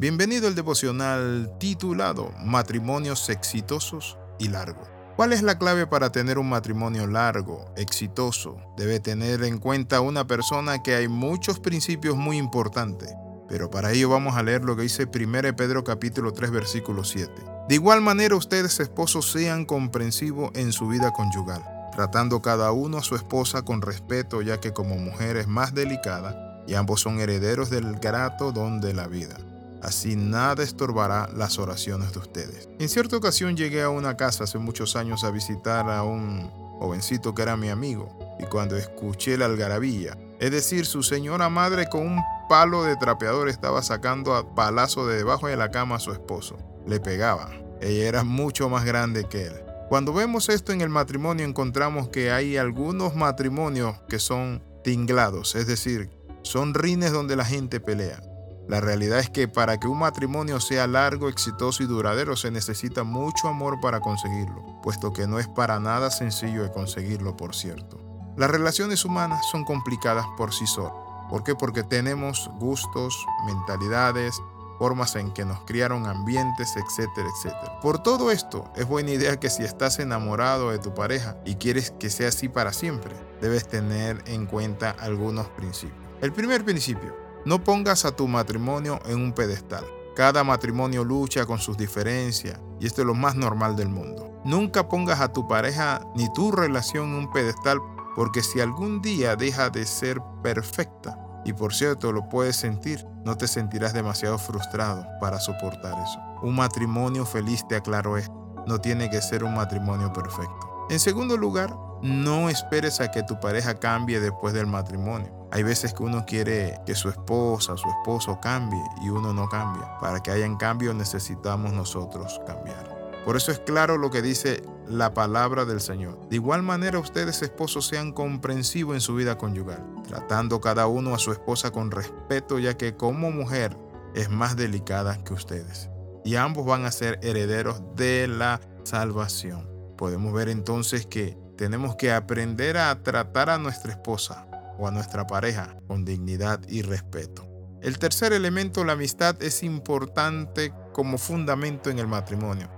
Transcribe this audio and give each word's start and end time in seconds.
Bienvenido 0.00 0.46
al 0.46 0.54
devocional 0.54 1.50
titulado 1.58 2.32
Matrimonios 2.44 3.28
exitosos 3.30 4.16
y 4.38 4.46
largos. 4.46 4.88
¿Cuál 5.16 5.32
es 5.32 5.42
la 5.42 5.58
clave 5.58 5.88
para 5.88 6.12
tener 6.12 6.38
un 6.38 6.48
matrimonio 6.48 7.08
largo, 7.08 7.64
exitoso? 7.76 8.60
Debe 8.76 9.00
tener 9.00 9.42
en 9.42 9.58
cuenta 9.58 10.00
una 10.00 10.24
persona 10.24 10.84
que 10.84 10.94
hay 10.94 11.08
muchos 11.08 11.58
principios 11.58 12.16
muy 12.16 12.36
importantes, 12.36 13.12
pero 13.48 13.72
para 13.72 13.90
ello 13.90 14.08
vamos 14.08 14.36
a 14.36 14.44
leer 14.44 14.62
lo 14.62 14.76
que 14.76 14.82
dice 14.82 15.08
1 15.12 15.56
Pedro 15.56 15.82
capítulo 15.82 16.32
3 16.32 16.52
versículo 16.52 17.02
7. 17.02 17.32
De 17.68 17.74
igual 17.74 18.00
manera 18.00 18.36
ustedes 18.36 18.78
esposos 18.78 19.28
sean 19.32 19.64
comprensivos 19.64 20.52
en 20.54 20.70
su 20.70 20.86
vida 20.86 21.10
conyugal, 21.10 21.64
tratando 21.90 22.40
cada 22.40 22.70
uno 22.70 22.98
a 22.98 23.02
su 23.02 23.16
esposa 23.16 23.62
con 23.62 23.82
respeto 23.82 24.42
ya 24.42 24.60
que 24.60 24.72
como 24.72 24.94
mujer 24.94 25.36
es 25.38 25.48
más 25.48 25.74
delicada 25.74 26.62
y 26.68 26.74
ambos 26.74 27.00
son 27.00 27.18
herederos 27.18 27.68
del 27.68 27.98
grato 27.98 28.52
don 28.52 28.80
de 28.80 28.94
la 28.94 29.08
vida. 29.08 29.36
Así 29.82 30.16
nada 30.16 30.62
estorbará 30.62 31.28
las 31.34 31.58
oraciones 31.58 32.12
de 32.12 32.18
ustedes. 32.18 32.68
En 32.78 32.88
cierta 32.88 33.16
ocasión 33.16 33.56
llegué 33.56 33.82
a 33.82 33.90
una 33.90 34.16
casa 34.16 34.44
hace 34.44 34.58
muchos 34.58 34.96
años 34.96 35.24
a 35.24 35.30
visitar 35.30 35.88
a 35.88 36.02
un 36.02 36.50
jovencito 36.78 37.34
que 37.34 37.42
era 37.42 37.56
mi 37.56 37.68
amigo, 37.68 38.18
y 38.38 38.44
cuando 38.44 38.76
escuché 38.76 39.36
la 39.36 39.46
algarabía, 39.46 40.16
es 40.40 40.50
decir, 40.50 40.86
su 40.86 41.02
señora 41.02 41.48
madre 41.48 41.88
con 41.88 42.06
un 42.06 42.20
palo 42.48 42.84
de 42.84 42.96
trapeador 42.96 43.48
estaba 43.48 43.82
sacando 43.82 44.34
a 44.34 44.54
palazo 44.54 45.06
de 45.06 45.16
debajo 45.16 45.48
de 45.48 45.56
la 45.56 45.70
cama 45.70 45.96
a 45.96 46.00
su 46.00 46.12
esposo. 46.12 46.56
Le 46.86 47.00
pegaba. 47.00 47.50
Ella 47.80 48.08
era 48.08 48.24
mucho 48.24 48.68
más 48.68 48.84
grande 48.84 49.24
que 49.24 49.46
él. 49.46 49.54
Cuando 49.88 50.12
vemos 50.12 50.48
esto 50.48 50.72
en 50.72 50.80
el 50.80 50.88
matrimonio 50.88 51.44
encontramos 51.44 52.08
que 52.08 52.30
hay 52.30 52.56
algunos 52.56 53.14
matrimonios 53.14 53.96
que 54.08 54.18
son 54.18 54.62
tinglados, 54.84 55.54
es 55.54 55.66
decir, 55.66 56.10
son 56.42 56.74
rines 56.74 57.12
donde 57.12 57.36
la 57.36 57.44
gente 57.44 57.80
pelea. 57.80 58.22
La 58.68 58.82
realidad 58.82 59.18
es 59.18 59.30
que 59.30 59.48
para 59.48 59.80
que 59.80 59.88
un 59.88 59.98
matrimonio 59.98 60.60
sea 60.60 60.86
largo, 60.86 61.30
exitoso 61.30 61.82
y 61.82 61.86
duradero 61.86 62.36
se 62.36 62.50
necesita 62.50 63.02
mucho 63.02 63.48
amor 63.48 63.80
para 63.80 64.00
conseguirlo, 64.00 64.62
puesto 64.82 65.10
que 65.10 65.26
no 65.26 65.38
es 65.38 65.48
para 65.48 65.80
nada 65.80 66.10
sencillo 66.10 66.62
de 66.64 66.70
conseguirlo, 66.70 67.34
por 67.34 67.54
cierto. 67.54 67.98
Las 68.36 68.50
relaciones 68.50 69.06
humanas 69.06 69.46
son 69.50 69.64
complicadas 69.64 70.26
por 70.36 70.52
sí 70.52 70.66
solas. 70.66 70.92
¿Por 71.30 71.44
qué? 71.44 71.54
Porque 71.54 71.82
tenemos 71.82 72.50
gustos, 72.58 73.26
mentalidades, 73.46 74.38
formas 74.78 75.16
en 75.16 75.32
que 75.32 75.46
nos 75.46 75.60
criaron 75.60 76.06
ambientes, 76.06 76.74
etcétera, 76.76 77.28
etcétera. 77.34 77.80
Por 77.80 78.02
todo 78.02 78.30
esto, 78.30 78.70
es 78.76 78.86
buena 78.86 79.12
idea 79.12 79.40
que 79.40 79.48
si 79.48 79.62
estás 79.62 79.98
enamorado 79.98 80.70
de 80.70 80.78
tu 80.78 80.94
pareja 80.94 81.38
y 81.46 81.54
quieres 81.54 81.90
que 81.92 82.10
sea 82.10 82.28
así 82.28 82.50
para 82.50 82.74
siempre, 82.74 83.16
debes 83.40 83.66
tener 83.66 84.22
en 84.26 84.44
cuenta 84.44 84.90
algunos 84.90 85.48
principios. 85.48 85.98
El 86.20 86.32
primer 86.32 86.64
principio, 86.64 87.27
no 87.44 87.62
pongas 87.62 88.04
a 88.04 88.14
tu 88.14 88.28
matrimonio 88.28 89.00
en 89.06 89.20
un 89.20 89.32
pedestal. 89.32 89.84
Cada 90.14 90.42
matrimonio 90.44 91.04
lucha 91.04 91.46
con 91.46 91.58
sus 91.58 91.76
diferencias 91.76 92.58
y 92.80 92.86
esto 92.86 93.02
es 93.02 93.06
lo 93.06 93.14
más 93.14 93.36
normal 93.36 93.76
del 93.76 93.88
mundo. 93.88 94.32
Nunca 94.44 94.88
pongas 94.88 95.20
a 95.20 95.32
tu 95.32 95.46
pareja 95.46 96.00
ni 96.14 96.32
tu 96.32 96.50
relación 96.52 97.10
en 97.10 97.14
un 97.14 97.32
pedestal 97.32 97.80
porque 98.16 98.42
si 98.42 98.60
algún 98.60 99.00
día 99.00 99.36
deja 99.36 99.70
de 99.70 99.86
ser 99.86 100.20
perfecta, 100.42 101.16
y 101.44 101.52
por 101.52 101.72
cierto 101.72 102.12
lo 102.12 102.28
puedes 102.28 102.56
sentir, 102.56 103.06
no 103.24 103.36
te 103.36 103.48
sentirás 103.48 103.94
demasiado 103.94 104.38
frustrado 104.38 105.06
para 105.20 105.40
soportar 105.40 105.94
eso. 106.02 106.20
Un 106.42 106.56
matrimonio 106.56 107.24
feliz, 107.24 107.66
te 107.68 107.76
aclaro 107.76 108.18
esto, 108.18 108.64
no 108.66 108.80
tiene 108.80 109.08
que 109.08 109.22
ser 109.22 109.44
un 109.44 109.54
matrimonio 109.54 110.12
perfecto. 110.12 110.86
En 110.90 111.00
segundo 111.00 111.36
lugar, 111.36 111.74
no 112.02 112.48
esperes 112.48 113.00
a 113.00 113.10
que 113.10 113.22
tu 113.22 113.40
pareja 113.40 113.74
cambie 113.74 114.20
después 114.20 114.54
del 114.54 114.66
matrimonio. 114.66 115.32
Hay 115.50 115.62
veces 115.62 115.94
que 115.94 116.02
uno 116.02 116.24
quiere 116.26 116.78
que 116.84 116.94
su 116.94 117.08
esposa, 117.08 117.76
su 117.76 117.88
esposo 117.88 118.38
cambie 118.40 118.82
y 119.02 119.08
uno 119.08 119.32
no 119.32 119.48
cambia. 119.48 119.98
Para 119.98 120.20
que 120.20 120.30
haya 120.30 120.46
un 120.46 120.56
cambio 120.56 120.92
necesitamos 120.92 121.72
nosotros 121.72 122.40
cambiar. 122.46 122.98
Por 123.24 123.36
eso 123.36 123.52
es 123.52 123.58
claro 123.58 123.98
lo 123.98 124.10
que 124.10 124.22
dice 124.22 124.62
la 124.86 125.12
palabra 125.12 125.64
del 125.64 125.80
Señor. 125.80 126.28
De 126.28 126.36
igual 126.36 126.62
manera 126.62 126.98
ustedes 126.98 127.42
esposos 127.42 127.86
sean 127.86 128.12
comprensivos 128.12 128.94
en 128.94 129.00
su 129.00 129.14
vida 129.14 129.36
conyugal, 129.36 129.84
tratando 130.06 130.60
cada 130.60 130.86
uno 130.86 131.14
a 131.14 131.18
su 131.18 131.32
esposa 131.32 131.70
con 131.70 131.90
respeto 131.90 132.58
ya 132.58 132.76
que 132.76 132.96
como 132.96 133.30
mujer 133.30 133.76
es 134.14 134.30
más 134.30 134.56
delicada 134.56 135.22
que 135.24 135.34
ustedes. 135.34 135.90
Y 136.24 136.36
ambos 136.36 136.66
van 136.66 136.84
a 136.84 136.92
ser 136.92 137.18
herederos 137.22 137.82
de 137.96 138.28
la 138.28 138.60
salvación. 138.84 139.68
Podemos 139.96 140.32
ver 140.32 140.48
entonces 140.48 141.06
que 141.06 141.36
tenemos 141.58 141.96
que 141.96 142.12
aprender 142.12 142.78
a 142.78 143.02
tratar 143.02 143.50
a 143.50 143.58
nuestra 143.58 143.90
esposa 143.90 144.46
o 144.78 144.86
a 144.86 144.92
nuestra 144.92 145.26
pareja 145.26 145.76
con 145.88 146.04
dignidad 146.04 146.60
y 146.68 146.82
respeto. 146.82 147.44
El 147.82 147.98
tercer 147.98 148.32
elemento, 148.32 148.84
la 148.84 148.92
amistad, 148.92 149.42
es 149.42 149.64
importante 149.64 150.72
como 150.92 151.18
fundamento 151.18 151.90
en 151.90 151.98
el 151.98 152.06
matrimonio. 152.06 152.70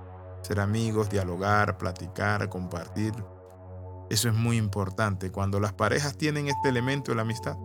Ser 0.43 0.61
amigos, 0.61 1.11
dialogar, 1.11 1.77
platicar, 1.77 2.49
compartir. 2.49 3.13
Eso 4.09 4.29
es 4.29 4.35
muy 4.35 4.57
importante. 4.57 5.31
Cuando 5.31 5.61
las 5.61 5.75
parejas 5.75 6.17
tienen 6.17 6.49
este 6.49 6.71
elemento 6.71 7.13
de 7.13 7.17
la 7.17 7.23
amistad, 7.23 7.57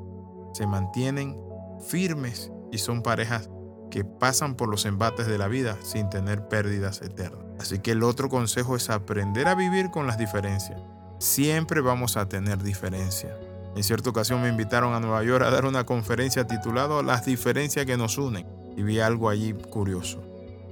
se 0.53 0.67
mantienen 0.67 1.41
firmes 1.87 2.51
y 2.73 2.77
son 2.77 3.01
parejas 3.01 3.49
que 3.89 4.03
pasan 4.03 4.55
por 4.55 4.67
los 4.67 4.85
embates 4.85 5.27
de 5.27 5.37
la 5.37 5.47
vida 5.47 5.77
sin 5.81 6.09
tener 6.09 6.49
pérdidas 6.49 7.01
eternas. 7.01 7.45
Así 7.57 7.79
que 7.79 7.91
el 7.91 8.03
otro 8.03 8.27
consejo 8.27 8.75
es 8.75 8.89
aprender 8.89 9.47
a 9.47 9.55
vivir 9.55 9.91
con 9.91 10.07
las 10.07 10.17
diferencias. 10.17 10.81
Siempre 11.19 11.81
vamos 11.81 12.17
a 12.17 12.27
tener 12.27 12.61
diferencias. 12.61 13.33
En 13.75 13.83
cierta 13.83 14.09
ocasión 14.09 14.41
me 14.41 14.49
invitaron 14.49 14.93
a 14.93 14.99
Nueva 14.99 15.23
York 15.23 15.43
a 15.45 15.49
dar 15.49 15.65
una 15.65 15.85
conferencia 15.85 16.45
titulada 16.45 17.01
Las 17.03 17.25
diferencias 17.25 17.85
que 17.85 17.97
nos 17.97 18.17
unen 18.17 18.45
y 18.75 18.83
vi 18.83 18.99
algo 18.99 19.29
allí 19.29 19.53
curioso, 19.53 20.21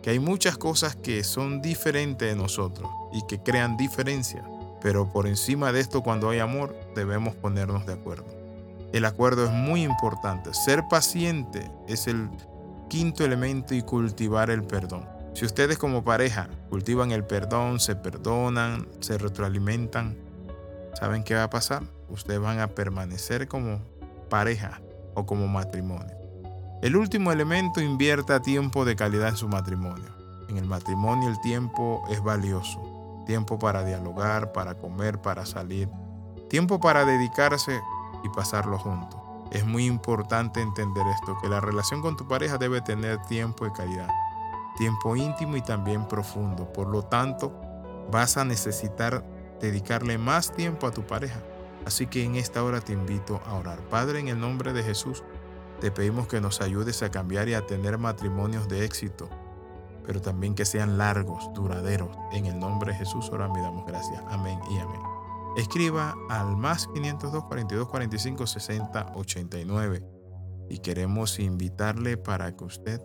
que 0.02 0.10
hay 0.10 0.20
muchas 0.20 0.58
cosas 0.58 0.96
que 0.96 1.24
son 1.24 1.62
diferentes 1.62 2.28
de 2.28 2.36
nosotros 2.36 2.90
y 3.14 3.26
que 3.28 3.42
crean 3.42 3.78
diferencias, 3.78 4.44
pero 4.82 5.12
por 5.12 5.28
encima 5.28 5.72
de 5.72 5.80
esto 5.80 6.02
cuando 6.02 6.30
hay 6.30 6.40
amor 6.40 6.76
debemos 6.96 7.36
ponernos 7.36 7.86
de 7.86 7.94
acuerdo. 7.94 8.26
El 8.92 9.06
acuerdo 9.06 9.46
es 9.46 9.52
muy 9.52 9.84
importante. 9.84 10.54
Ser 10.54 10.84
paciente 10.90 11.72
es 11.88 12.08
el 12.08 12.30
quinto 12.90 13.26
elemento 13.26 13.74
y 13.74 13.82
cultivar 13.82 14.50
el 14.50 14.64
perdón. 14.64 15.08
Si 15.34 15.46
ustedes 15.46 15.80
como 15.80 16.04
pareja 16.04 16.48
cultivan 16.70 17.12
el 17.12 17.24
perdón, 17.24 17.80
se 17.80 17.96
perdonan, 17.96 18.88
se 19.00 19.18
retroalimentan, 19.18 20.16
¿saben 20.94 21.24
qué 21.24 21.36
va 21.36 21.44
a 21.44 21.50
pasar? 21.50 21.84
Ustedes 22.10 22.40
van 22.40 22.60
a 22.60 22.68
permanecer 22.68 23.48
como 23.48 23.80
pareja 24.30 24.82
o 25.14 25.26
como 25.26 25.48
matrimonio. 25.48 26.16
El 26.82 26.96
último 26.98 27.32
elemento, 27.32 27.82
invierta 27.82 28.42
tiempo 28.42 28.84
de 28.84 28.96
calidad 28.96 29.30
en 29.30 29.38
su 29.38 29.48
matrimonio. 29.48 30.10
En 30.50 30.58
el 30.58 30.66
matrimonio 30.66 31.30
el 31.30 31.40
tiempo 31.40 32.04
es 32.10 32.22
valioso. 32.22 33.24
Tiempo 33.26 33.58
para 33.58 33.86
dialogar, 33.86 34.52
para 34.52 34.76
comer, 34.76 35.22
para 35.22 35.46
salir. 35.46 35.90
Tiempo 36.50 36.80
para 36.80 37.06
dedicarse 37.06 37.80
y 38.24 38.30
pasarlo 38.30 38.78
juntos. 38.78 39.20
Es 39.52 39.66
muy 39.66 39.86
importante 39.86 40.62
entender 40.62 41.06
esto, 41.08 41.38
que 41.42 41.48
la 41.48 41.62
relación 41.62 42.02
con 42.02 42.18
tu 42.18 42.28
pareja 42.28 42.58
debe 42.58 42.82
tener 42.82 43.18
tiempo 43.28 43.66
de 43.66 43.72
calidad, 43.72 44.10
tiempo 44.78 45.16
íntimo 45.16 45.56
y 45.56 45.62
también 45.62 46.08
profundo. 46.08 46.72
Por 46.74 46.88
lo 46.88 47.04
tanto, 47.04 47.54
vas 48.12 48.36
a 48.38 48.46
necesitar 48.46 49.24
dedicarle 49.60 50.18
más 50.18 50.54
tiempo 50.54 50.88
a 50.88 50.92
tu 50.92 51.06
pareja. 51.06 51.42
Así 51.86 52.08
que 52.08 52.24
en 52.24 52.36
esta 52.36 52.64
hora 52.64 52.82
te 52.82 52.94
invito 52.94 53.42
a 53.46 53.56
orar. 53.56 53.80
Padre, 53.90 54.20
en 54.20 54.28
el 54.30 54.40
nombre 54.40 54.74
de 54.74 54.84
Jesús, 54.84 55.24
te 55.82 55.92
pedimos 55.92 56.28
que 56.28 56.40
nos 56.40 56.62
ayudes 56.62 57.04
a 57.04 57.12
cambiar 57.12 57.50
y 57.50 57.54
a 57.54 57.66
tener 57.66 57.98
matrimonios 57.98 58.70
de 58.70 58.86
éxito, 58.86 59.30
pero 60.06 60.22
también 60.22 60.56
que 60.56 60.66
sean 60.66 60.98
largos, 60.98 61.50
duraderos. 61.54 62.16
En 62.32 62.46
el 62.46 62.58
nombre 62.58 62.94
de 62.94 63.00
Jesús 63.00 63.30
oramos 63.32 63.58
y 63.58 63.62
damos 63.62 63.86
gracias. 63.86 64.22
Amén 64.30 64.60
y 64.70 64.78
amén 64.78 65.02
escriba 65.56 66.16
al 66.30 66.58
más 66.58 66.88
502 66.88 67.44
42 67.46 67.88
45 67.88 68.48
60 68.48 69.12
89 69.16 70.04
y 70.70 70.80
queremos 70.80 71.40
invitarle 71.40 72.18
para 72.18 72.56
que 72.56 72.64
usted 72.64 73.02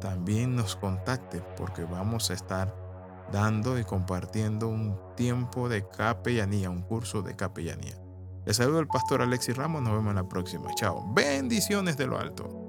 también 0.00 0.56
nos 0.56 0.76
contacte 0.76 1.42
porque 1.56 1.84
vamos 1.84 2.30
a 2.30 2.34
estar 2.34 2.74
dando 3.32 3.78
y 3.78 3.84
compartiendo 3.84 4.68
un 4.68 4.98
tiempo 5.16 5.68
de 5.68 5.88
capellanía, 5.88 6.70
un 6.70 6.82
curso 6.82 7.22
de 7.22 7.36
capellanía. 7.36 7.96
Les 8.44 8.56
saludo 8.56 8.80
el 8.80 8.86
pastor 8.86 9.22
Alexis 9.22 9.56
Ramos, 9.56 9.82
nos 9.82 9.92
vemos 9.92 10.10
en 10.10 10.16
la 10.16 10.28
próxima. 10.28 10.72
Chao. 10.74 11.12
Bendiciones 11.12 11.96
de 11.96 12.06
lo 12.06 12.18
alto. 12.18 12.65